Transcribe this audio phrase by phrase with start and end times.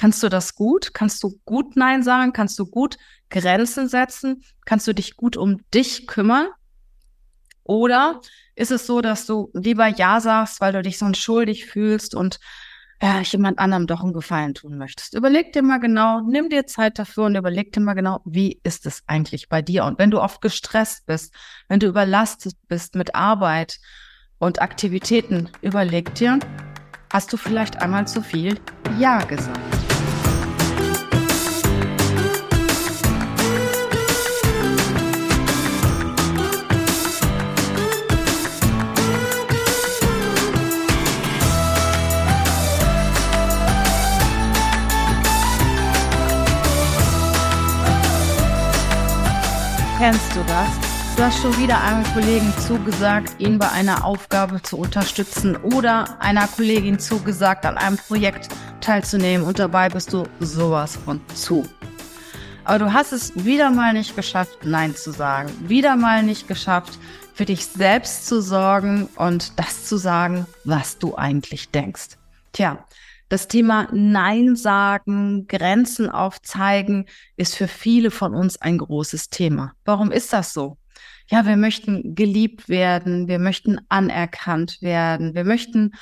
[0.00, 0.94] Kannst du das gut?
[0.94, 2.32] Kannst du gut Nein sagen?
[2.32, 2.96] Kannst du gut
[3.28, 4.42] Grenzen setzen?
[4.64, 6.48] Kannst du dich gut um dich kümmern?
[7.64, 8.22] Oder
[8.54, 12.40] ist es so, dass du lieber Ja sagst, weil du dich sonst schuldig fühlst und
[13.02, 15.12] ja, jemand anderem doch einen Gefallen tun möchtest?
[15.12, 18.86] Überleg dir mal genau, nimm dir Zeit dafür und überleg dir mal genau, wie ist
[18.86, 19.84] es eigentlich bei dir?
[19.84, 21.34] Und wenn du oft gestresst bist,
[21.68, 23.76] wenn du überlastet bist mit Arbeit
[24.38, 26.38] und Aktivitäten, überleg dir,
[27.12, 28.58] hast du vielleicht einmal zu viel
[28.98, 29.79] Ja gesagt?
[50.00, 50.66] Kennst du das?
[51.14, 56.48] Du hast schon wieder einem Kollegen zugesagt, ihn bei einer Aufgabe zu unterstützen oder einer
[56.48, 58.48] Kollegin zugesagt, an einem Projekt
[58.80, 61.68] teilzunehmen und dabei bist du sowas von zu.
[62.64, 65.52] Aber du hast es wieder mal nicht geschafft, Nein zu sagen.
[65.68, 66.98] Wieder mal nicht geschafft,
[67.34, 72.16] für dich selbst zu sorgen und das zu sagen, was du eigentlich denkst.
[72.54, 72.78] Tja,
[73.30, 79.72] das Thema Nein sagen, Grenzen aufzeigen, ist für viele von uns ein großes Thema.
[79.84, 80.76] Warum ist das so?
[81.28, 85.92] Ja, wir möchten geliebt werden, wir möchten anerkannt werden, wir möchten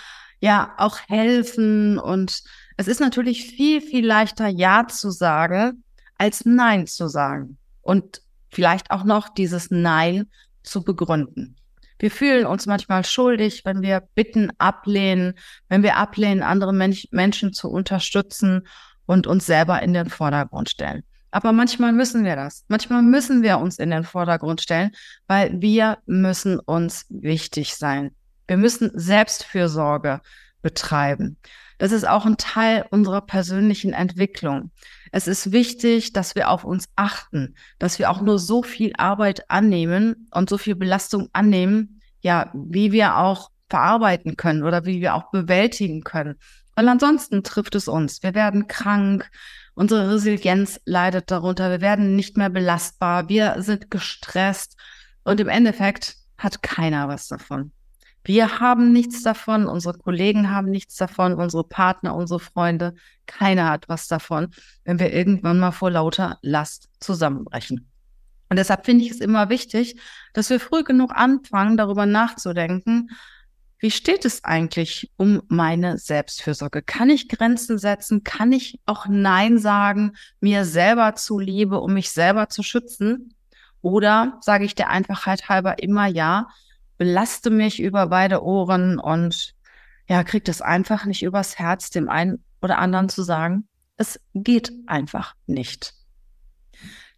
[0.41, 2.43] ja auch helfen und
[2.79, 5.85] es ist natürlich viel, viel leichter Ja zu sagen,
[6.17, 10.31] als Nein zu sagen und vielleicht auch noch dieses Nein
[10.63, 11.57] zu begründen.
[11.99, 15.35] Wir fühlen uns manchmal schuldig, wenn wir Bitten ablehnen,
[15.69, 18.67] wenn wir ablehnen, andere Mensch Menschen zu unterstützen
[19.07, 21.03] und uns selber in den Vordergrund stellen.
[21.31, 22.65] Aber manchmal müssen wir das.
[22.69, 24.93] Manchmal müssen wir uns in den Vordergrund stellen,
[25.27, 28.13] weil wir müssen uns wichtig sein.
[28.47, 30.21] Wir müssen Selbstfürsorge
[30.63, 31.37] betreiben.
[31.79, 34.73] Das ist auch ein Teil unserer persönlichen Entwicklung.
[35.13, 39.49] Es ist wichtig, dass wir auf uns achten, dass wir auch nur so viel Arbeit
[39.49, 45.15] annehmen und so viel Belastung annehmen, ja, wie wir auch verarbeiten können oder wie wir
[45.15, 46.37] auch bewältigen können.
[46.75, 48.23] Weil ansonsten trifft es uns.
[48.23, 49.31] Wir werden krank,
[49.75, 54.77] unsere Resilienz leidet darunter, wir werden nicht mehr belastbar, wir sind gestresst
[55.25, 57.73] und im Endeffekt hat keiner was davon.
[58.29, 62.95] Wir haben nichts davon, unsere Kollegen haben nichts davon, unsere Partner, unsere Freunde,
[63.25, 64.49] keiner hat was davon,
[64.85, 67.91] wenn wir irgendwann mal vor lauter Last zusammenbrechen.
[68.51, 69.99] Und deshalb finde ich es immer wichtig,
[70.35, 73.09] dass wir früh genug anfangen, darüber nachzudenken,
[73.79, 76.83] wie steht es eigentlich um meine Selbstfürsorge?
[76.83, 78.25] Kann ich Grenzen setzen?
[78.25, 83.33] Kann ich auch Nein sagen, mir selber zuliebe, um mich selber zu schützen?
[83.81, 86.49] Oder sage ich der Einfachheit halber immer Ja,
[86.99, 89.55] belaste mich über beide Ohren und
[90.09, 94.73] ja, kriegt es einfach nicht übers Herz, dem einen oder anderen zu sagen, es geht
[94.87, 95.95] einfach nicht.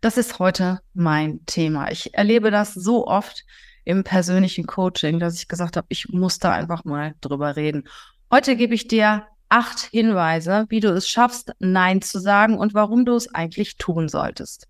[0.01, 1.91] Das ist heute mein Thema.
[1.91, 3.45] Ich erlebe das so oft
[3.85, 7.89] im persönlichen Coaching, dass ich gesagt habe, ich muss da einfach mal drüber reden.
[8.31, 13.05] Heute gebe ich dir acht Hinweise, wie du es schaffst, Nein zu sagen und warum
[13.05, 14.70] du es eigentlich tun solltest.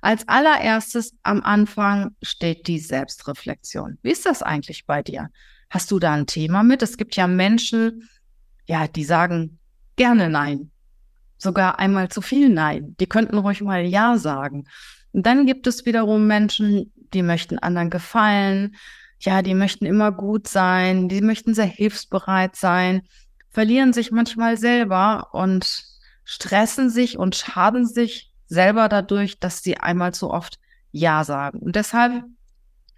[0.00, 3.98] Als allererstes am Anfang steht die Selbstreflexion.
[4.02, 5.30] Wie ist das eigentlich bei dir?
[5.70, 6.82] Hast du da ein Thema mit?
[6.82, 8.08] Es gibt ja Menschen,
[8.66, 9.58] ja, die sagen
[9.96, 10.70] gerne Nein.
[11.36, 12.96] Sogar einmal zu viel Nein.
[12.98, 14.64] Die könnten ruhig mal Ja sagen.
[15.12, 18.76] Und dann gibt es wiederum Menschen, die möchten anderen gefallen.
[19.20, 21.08] Ja, die möchten immer gut sein.
[21.08, 23.02] Die möchten sehr hilfsbereit sein,
[23.50, 25.84] verlieren sich manchmal selber und
[26.24, 30.58] stressen sich und schaden sich selber dadurch, dass sie einmal zu oft
[30.90, 31.60] Ja sagen.
[31.60, 32.24] Und deshalb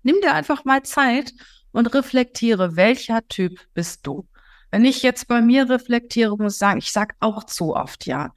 [0.03, 1.33] nimm dir einfach mal Zeit
[1.72, 4.27] und reflektiere, welcher Typ bist du?
[4.71, 8.33] Wenn ich jetzt bei mir reflektiere, muss ich sagen, ich sage auch zu oft Ja.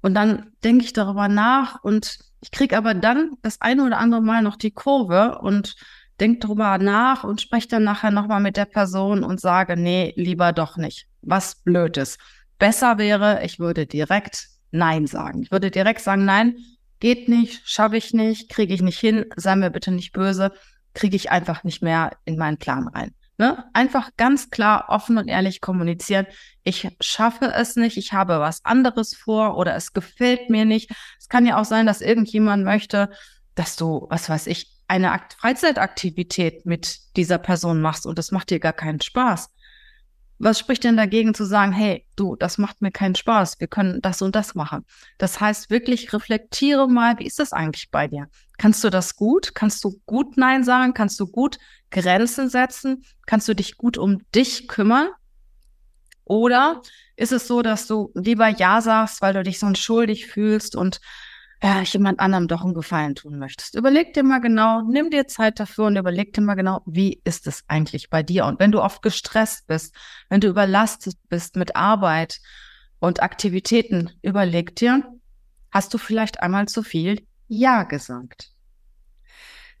[0.00, 4.20] Und dann denke ich darüber nach und ich kriege aber dann das eine oder andere
[4.20, 5.76] Mal noch die Kurve und
[6.18, 10.52] denke darüber nach und spreche dann nachher nochmal mit der Person und sage, nee, lieber
[10.52, 11.06] doch nicht.
[11.22, 12.18] Was blöd ist.
[12.58, 15.42] Besser wäre, ich würde direkt Nein sagen.
[15.42, 16.56] Ich würde direkt sagen, nein,
[16.98, 20.52] geht nicht, schaffe ich nicht, kriege ich nicht hin, sei mir bitte nicht böse,
[20.94, 23.14] kriege ich einfach nicht mehr in meinen Plan rein.
[23.38, 23.64] Ne?
[23.72, 26.26] Einfach ganz klar, offen und ehrlich kommunizieren.
[26.64, 30.90] Ich schaffe es nicht, ich habe was anderes vor oder es gefällt mir nicht.
[31.18, 33.10] Es kann ja auch sein, dass irgendjemand möchte,
[33.54, 38.50] dass du, was weiß ich, eine Akt Freizeitaktivität mit dieser Person machst und das macht
[38.50, 39.50] dir gar keinen Spaß.
[40.38, 44.00] Was spricht denn dagegen zu sagen, hey, du, das macht mir keinen Spaß, wir können
[44.02, 44.84] das und das machen.
[45.18, 48.28] Das heißt wirklich, reflektiere mal, wie ist das eigentlich bei dir?
[48.58, 49.54] Kannst du das gut?
[49.54, 50.94] Kannst du gut Nein sagen?
[50.94, 51.58] Kannst du gut
[51.90, 53.04] Grenzen setzen?
[53.26, 55.08] Kannst du dich gut um dich kümmern?
[56.24, 56.82] Oder
[57.16, 61.00] Ist es so, dass du lieber Ja sagst, weil du dich sonst schuldig fühlst und
[61.62, 63.76] äh, jemand anderem doch einen Gefallen tun möchtest?
[63.76, 67.46] Überleg dir mal genau, nimm dir Zeit dafür und überleg dir mal genau, wie ist
[67.46, 68.46] es eigentlich bei dir?
[68.46, 69.94] Und wenn du oft gestresst bist,
[70.28, 72.40] wenn du überlastet bist mit Arbeit
[72.98, 75.04] und Aktivitäten, überleg dir,
[75.70, 78.50] hast du vielleicht einmal zu viel Ja gesagt?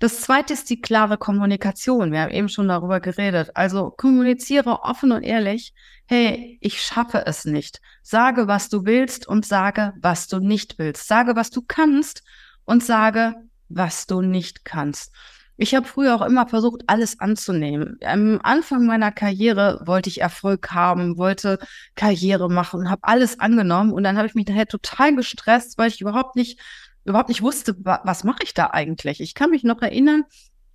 [0.02, 2.10] Das zweite ist die klare Kommunikation.
[2.10, 3.52] Wir haben eben schon darüber geredet.
[3.54, 5.74] Also kommuniziere offen und ehrlich.
[6.06, 7.80] Hey, ich schaffe es nicht.
[8.02, 11.06] Sage, was du willst und sage, was du nicht willst.
[11.06, 12.24] Sage, was du kannst
[12.64, 13.36] und sage,
[13.68, 15.12] was du nicht kannst.
[15.56, 17.98] Ich habe früher auch immer versucht, alles anzunehmen.
[18.04, 21.60] Am Anfang meiner Karriere wollte ich Erfolg haben, wollte
[21.94, 26.00] Karriere machen, habe alles angenommen und dann habe ich mich daher total gestresst, weil ich
[26.00, 26.58] überhaupt nicht
[27.04, 29.20] überhaupt nicht wusste, was mache ich da eigentlich.
[29.20, 30.24] Ich kann mich noch erinnern,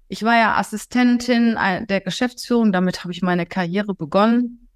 [0.10, 1.58] ich war ja Assistentin
[1.90, 4.70] der Geschäftsführung, damit habe ich meine Karriere begonnen.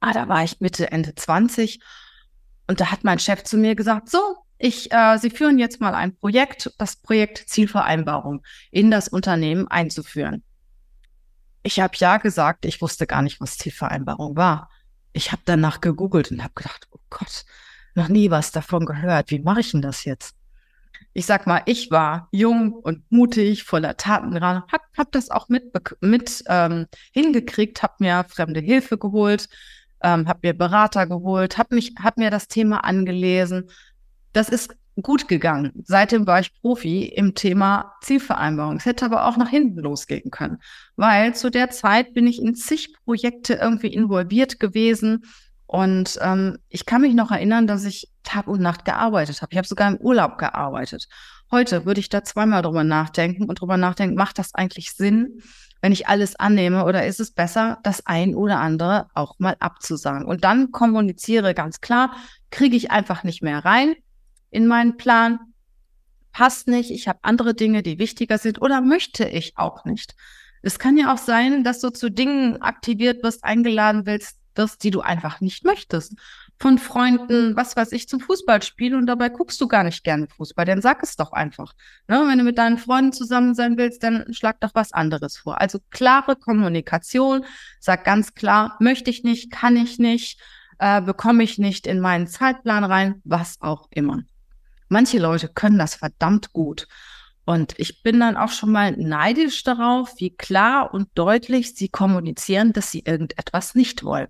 [0.00, 1.80] Ah, da war ich Mitte, Ende 20
[2.66, 4.18] und da hat mein Chef zu mir gesagt, so,
[4.58, 10.42] ich, äh, Sie führen jetzt mal ein Projekt, das Projekt Zielvereinbarung in das Unternehmen einzuführen.
[11.62, 14.70] Ich habe ja gesagt, ich wusste gar nicht, was Zielvereinbarung war.
[15.12, 17.44] Ich habe danach gegoogelt und habe gedacht, oh Gott,
[17.94, 19.30] noch nie was davon gehört.
[19.30, 20.35] Wie mache ich denn das jetzt?
[21.16, 25.72] Ich sag mal, ich war jung und mutig, voller Tatendrang, hab, hab das auch mit,
[26.02, 29.48] mit ähm, hingekriegt, hab mir fremde Hilfe geholt,
[30.02, 33.70] ähm, hab mir Berater geholt, hab mich, hab mir das Thema angelesen.
[34.34, 35.72] Das ist gut gegangen.
[35.84, 38.76] Seitdem war ich Profi im Thema Zielvereinbarung.
[38.76, 40.58] Es hätte aber auch nach hinten losgehen können,
[40.96, 45.24] weil zu der Zeit bin ich in zig Projekte irgendwie involviert gewesen
[45.66, 49.52] und ähm, ich kann mich noch erinnern, dass ich Tag und Nacht gearbeitet habe.
[49.52, 51.08] Ich habe sogar im Urlaub gearbeitet.
[51.50, 55.42] Heute würde ich da zweimal drüber nachdenken und drüber nachdenken, macht das eigentlich Sinn,
[55.80, 60.26] wenn ich alles annehme oder ist es besser, das ein oder andere auch mal abzusagen?
[60.26, 62.16] Und dann kommuniziere ganz klar,
[62.50, 63.94] kriege ich einfach nicht mehr rein
[64.50, 65.38] in meinen Plan,
[66.32, 70.14] passt nicht, ich habe andere Dinge, die wichtiger sind oder möchte ich auch nicht.
[70.62, 74.90] Es kann ja auch sein, dass du zu Dingen aktiviert wirst, eingeladen willst, wirst, die
[74.90, 76.14] du einfach nicht möchtest.
[76.58, 80.64] Von Freunden, was weiß ich, zum Fußballspiel und dabei guckst du gar nicht gerne Fußball,
[80.64, 81.74] dann sag es doch einfach.
[82.08, 82.24] Ne?
[82.26, 85.60] Wenn du mit deinen Freunden zusammen sein willst, dann schlag doch was anderes vor.
[85.60, 87.44] Also klare Kommunikation,
[87.78, 90.40] sag ganz klar, möchte ich nicht, kann ich nicht,
[90.78, 94.22] äh, bekomme ich nicht in meinen Zeitplan rein, was auch immer.
[94.88, 96.86] Manche Leute können das verdammt gut.
[97.44, 102.72] Und ich bin dann auch schon mal neidisch darauf, wie klar und deutlich sie kommunizieren,
[102.72, 104.26] dass sie irgendetwas nicht wollen.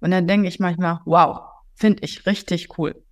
[0.00, 1.40] Und dann denke ich manchmal, wow,
[1.74, 3.02] finde ich richtig cool.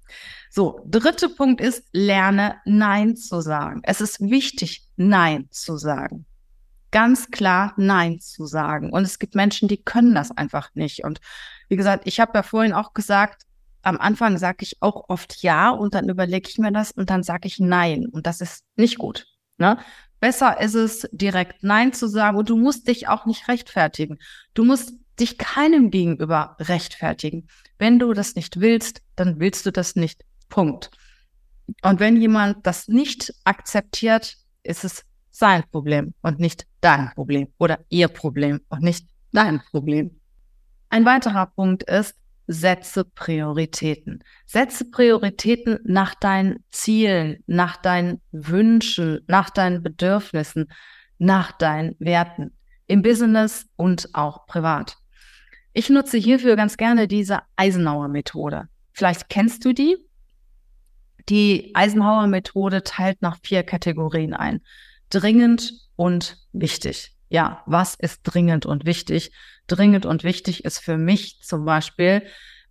[0.51, 3.81] So, dritte Punkt ist, lerne Nein zu sagen.
[3.85, 6.27] Es ist wichtig, Nein zu sagen.
[6.91, 8.91] Ganz klar Nein zu sagen.
[8.91, 11.05] Und es gibt Menschen, die können das einfach nicht.
[11.05, 11.21] Und
[11.69, 13.43] wie gesagt, ich habe ja vorhin auch gesagt,
[13.83, 17.23] am Anfang sage ich auch oft Ja und dann überlege ich mir das und dann
[17.23, 18.07] sage ich Nein.
[18.07, 19.27] Und das ist nicht gut.
[19.59, 19.79] Ne?
[20.21, 24.19] Besser ist es, direkt Nein zu sagen und du musst dich auch nicht rechtfertigen.
[24.55, 27.49] Du musst dich keinem gegenüber rechtfertigen.
[27.79, 30.25] Wenn du das nicht willst, dann willst du das nicht.
[30.49, 30.91] Punkt.
[31.83, 37.79] Und wenn jemand das nicht akzeptiert, ist es sein Problem und nicht dein Problem oder
[37.91, 40.19] ihr Problem und nicht dein Problem.
[40.89, 42.17] Ein weiterer Punkt ist,
[42.47, 44.25] setze Prioritäten.
[44.47, 50.67] Setze Prioritäten nach deinen Zielen, nach deinen Wünschen, nach deinen Bedürfnissen,
[51.19, 52.57] nach deinen Werten
[52.87, 54.97] im Business und auch privat.
[55.73, 58.69] Ich nutze hierfür ganz gerne diese Eisenhower-Methode.
[58.93, 59.97] Vielleicht kennst du die.
[61.29, 64.61] Die Eisenhower-Methode teilt nach vier Kategorien ein.
[65.11, 67.13] Dringend und wichtig.
[67.29, 69.31] Ja, was ist dringend und wichtig?
[69.67, 72.23] Dringend und wichtig ist für mich zum Beispiel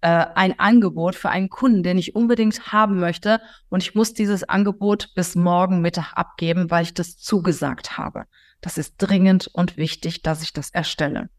[0.01, 3.39] äh, ein Angebot für einen Kunden, den ich unbedingt haben möchte
[3.69, 8.25] und ich muss dieses Angebot bis morgen Mittag abgeben, weil ich das zugesagt habe.
[8.61, 11.29] Das ist dringend und wichtig, dass ich das erstelle.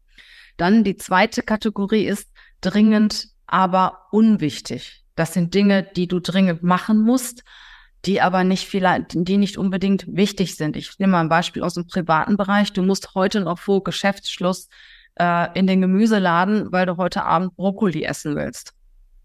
[0.59, 5.05] Dann die zweite Kategorie ist dringend, aber unwichtig.
[5.15, 7.45] Das sind Dinge, die du dringend machen musst,
[8.03, 10.75] die aber nicht vielleicht, die nicht unbedingt wichtig sind.
[10.75, 12.73] Ich nehme mal ein Beispiel aus dem privaten Bereich.
[12.73, 14.67] Du musst heute noch vor Geschäftsschluss
[15.15, 18.73] äh, in den Gemüseladen, weil du heute Abend Brokkoli essen willst.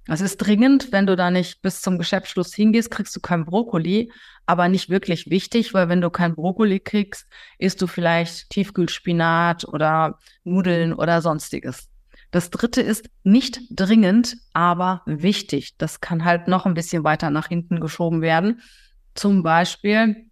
[0.06, 4.12] Das ist dringend, wenn du da nicht bis zum Geschäftsschluss hingehst, kriegst du kein Brokkoli,
[4.44, 7.26] aber nicht wirklich wichtig, weil wenn du kein Brokkoli kriegst,
[7.58, 11.88] isst du vielleicht Tiefkühlspinat oder Nudeln oder sonstiges.
[12.30, 15.76] Das dritte ist nicht dringend, aber wichtig.
[15.78, 18.60] Das kann halt noch ein bisschen weiter nach hinten geschoben werden.
[19.14, 20.28] Zum Beispiel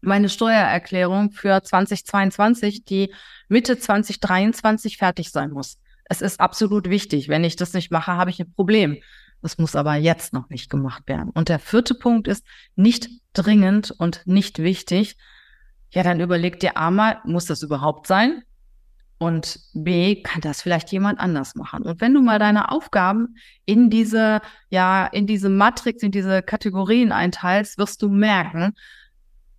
[0.00, 3.12] meine Steuererklärung für 2022, die
[3.48, 5.78] Mitte 2023 fertig sein muss.
[6.10, 7.28] Es ist absolut wichtig.
[7.28, 8.98] Wenn ich das nicht mache, habe ich ein Problem.
[9.42, 11.30] Das muss aber jetzt noch nicht gemacht werden.
[11.30, 15.16] Und der vierte Punkt ist nicht dringend und nicht wichtig.
[15.92, 18.42] Ja, dann überleg dir einmal, muss das überhaupt sein?
[19.18, 21.84] Und B, kann das vielleicht jemand anders machen?
[21.84, 27.12] Und wenn du mal deine Aufgaben in diese, ja, in diese Matrix, in diese Kategorien
[27.12, 28.74] einteilst, wirst du merken,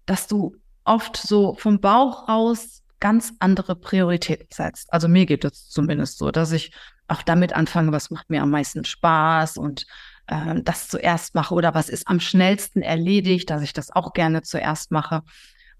[0.05, 4.93] dass du oft so vom Bauch raus ganz andere Prioritäten setzt.
[4.93, 6.71] Also mir geht es zumindest so, dass ich
[7.09, 9.85] auch damit anfange, was macht mir am meisten Spaß und
[10.27, 14.43] äh, das zuerst mache oder was ist am schnellsten erledigt, dass ich das auch gerne
[14.43, 15.23] zuerst mache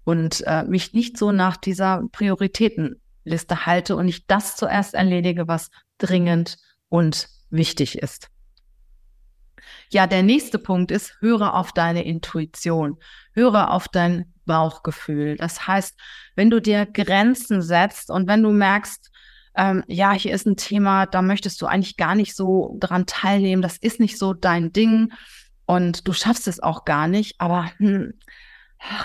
[0.04, 5.70] und äh, mich nicht so nach dieser Prioritätenliste halte und nicht das zuerst erledige, was
[5.96, 8.31] dringend und wichtig ist.
[9.92, 12.96] Ja, der nächste Punkt ist, höre auf deine Intuition,
[13.32, 15.36] höre auf dein Bauchgefühl.
[15.36, 16.00] Das heißt,
[16.34, 19.10] wenn du dir Grenzen setzt und wenn du merkst,
[19.54, 23.60] ähm, ja, hier ist ein Thema, da möchtest du eigentlich gar nicht so dran teilnehmen,
[23.60, 25.12] das ist nicht so dein Ding
[25.66, 28.14] und du schaffst es auch gar nicht, aber hm,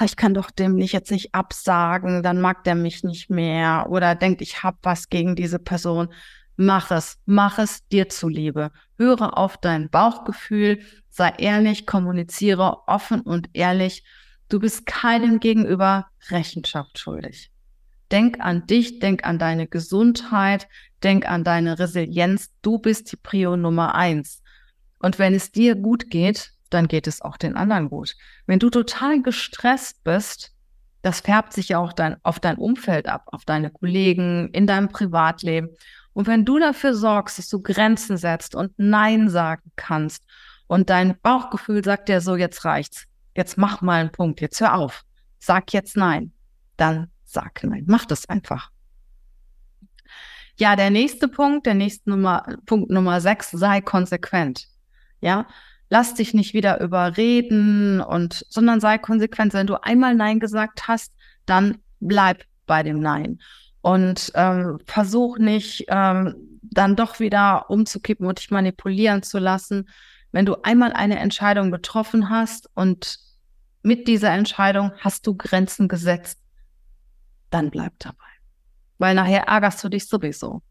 [0.06, 4.16] ich kann doch dem nicht jetzt nicht absagen, dann mag der mich nicht mehr oder
[4.16, 6.14] denkt, ich habe was gegen diese Person.
[6.58, 8.72] Mach es, mach es dir zuliebe.
[8.98, 14.04] Höre auf dein Bauchgefühl, sei ehrlich, kommuniziere offen und ehrlich.
[14.50, 17.52] Du bist keinem gegenüber Rechenschaft schuldig.
[18.12, 20.68] Denk an dich, denk an deine Gesundheit,
[21.04, 22.50] denk an deine Resilienz.
[22.62, 24.42] Du bist die Prio Nummer eins.
[25.00, 28.16] Und wenn es dir gut geht, dann geht es auch den anderen gut.
[28.46, 30.54] Wenn du total gestresst bist,
[31.02, 34.90] das färbt sich ja auch dein, auf dein Umfeld ab, auf deine Kollegen, in deinem
[34.90, 35.70] Privatleben.
[36.18, 40.24] Und wenn du dafür sorgst, dass du Grenzen setzt und Nein sagen kannst
[40.66, 43.04] und dein Bauchgefühl sagt dir so, jetzt reicht's,
[43.36, 45.04] jetzt mach mal einen Punkt, jetzt hör auf,
[45.38, 46.32] sag jetzt Nein,
[46.76, 48.72] dann sag Nein, mach das einfach.
[50.56, 54.70] Ja, der nächste Punkt, der nächste Nummer, Punkt Nummer sechs, sei konsequent.
[55.22, 55.46] Ja,
[55.92, 59.54] lass dich nicht wieder überreden und, sondern sei konsequent.
[59.54, 61.14] Wenn du einmal Nein gesagt hast,
[61.46, 63.38] dann bleib bei dem Nein.
[63.88, 69.88] Und ähm, versuch nicht, ähm, dann doch wieder umzukippen und dich manipulieren zu lassen.
[70.34, 73.18] Wenn du einmal eine Entscheidung getroffen hast und
[73.84, 76.38] mit dieser Entscheidung hast du Grenzen gesetzt,
[77.50, 78.18] dann bleib dabei.
[78.98, 80.64] Weil nachher ärgerst du dich sowieso.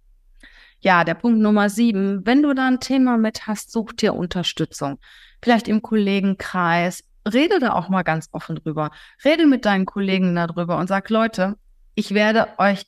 [0.80, 2.20] Ja, der Punkt Nummer sieben.
[2.26, 4.98] Wenn du da ein Thema mit hast, such dir Unterstützung.
[5.40, 7.02] Vielleicht im Kollegenkreis.
[7.26, 8.90] Rede da auch mal ganz offen drüber.
[9.24, 11.56] Rede mit deinen Kollegen darüber und sag, Leute,
[11.94, 12.84] ich werde euch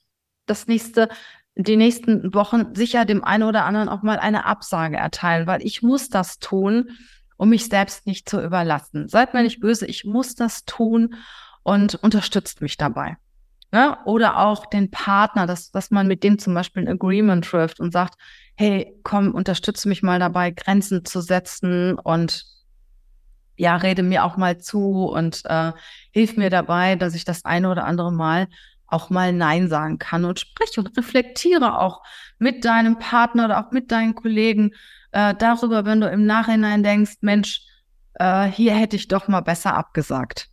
[0.49, 1.09] das nächste,
[1.55, 5.81] die nächsten Wochen sicher dem einen oder anderen auch mal eine Absage erteilen, weil ich
[5.81, 6.89] muss das tun,
[7.37, 9.07] um mich selbst nicht zu überlassen.
[9.07, 11.15] Seid mir nicht böse, ich muss das tun
[11.63, 13.17] und unterstützt mich dabei.
[13.71, 13.97] Ne?
[14.05, 17.91] Oder auch den Partner, dass, dass man mit dem zum Beispiel ein Agreement trifft und
[17.91, 18.15] sagt,
[18.55, 22.45] hey, komm, unterstütze mich mal dabei, Grenzen zu setzen und
[23.57, 25.73] ja, rede mir auch mal zu und äh,
[26.11, 28.47] hilf mir dabei, dass ich das eine oder andere Mal
[28.91, 32.01] auch mal Nein sagen kann und spreche und reflektiere auch
[32.37, 34.71] mit deinem Partner oder auch mit deinen Kollegen
[35.11, 37.61] äh, darüber, wenn du im Nachhinein denkst, Mensch,
[38.15, 40.49] äh, hier hätte ich doch mal besser abgesagt.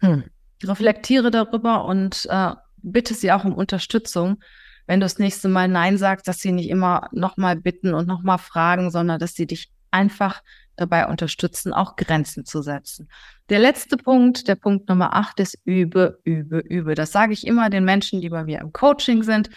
[0.00, 0.24] Hm
[0.64, 4.42] reflektiere darüber und äh, bitte sie auch um Unterstützung,
[4.86, 8.38] wenn du das nächste Mal Nein sagst, dass sie nicht immer nochmal bitten und nochmal
[8.38, 10.42] fragen, sondern dass sie dich einfach
[10.76, 13.08] dabei unterstützen, auch Grenzen zu setzen.
[13.48, 16.94] Der letzte Punkt, der Punkt Nummer acht ist übe, übe, übe.
[16.94, 19.50] Das sage ich immer den Menschen, die bei mir im Coaching sind.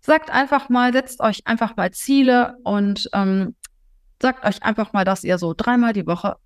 [0.00, 3.54] Sagt einfach mal, setzt euch einfach mal Ziele und ähm,
[4.20, 6.36] sagt euch einfach mal, dass ihr so dreimal die Woche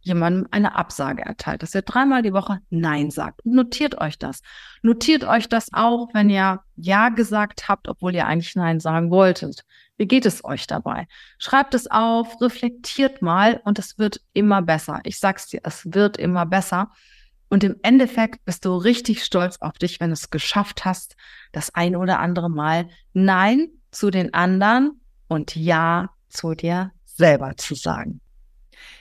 [0.00, 3.44] jemandem eine Absage erteilt, dass ihr dreimal die Woche Nein sagt.
[3.44, 4.40] Notiert euch das.
[4.82, 9.64] Notiert euch das auch, wenn ihr Ja gesagt habt, obwohl ihr eigentlich Nein sagen wolltet.
[9.96, 11.08] Wie geht es euch dabei?
[11.38, 15.00] Schreibt es auf, reflektiert mal und es wird immer besser.
[15.04, 16.90] Ich sag's dir, es wird immer besser.
[17.48, 21.16] Und im Endeffekt bist du richtig stolz auf dich, wenn du es geschafft hast,
[21.52, 27.74] das ein oder andere Mal Nein zu den anderen und Ja zu dir selber zu
[27.74, 28.20] sagen.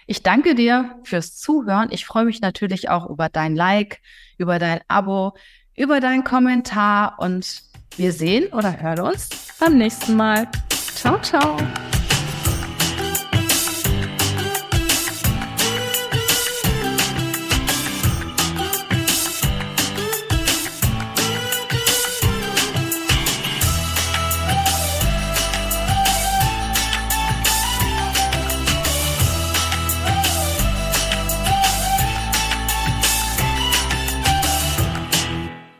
[0.05, 1.89] Ich danke dir fürs Zuhören.
[1.91, 3.99] Ich freue mich natürlich auch über dein Like,
[4.37, 5.33] über dein Abo,
[5.75, 7.61] über deinen Kommentar und
[7.97, 9.29] wir sehen oder hören uns
[9.59, 10.47] beim nächsten Mal.
[10.95, 11.57] Ciao, ciao.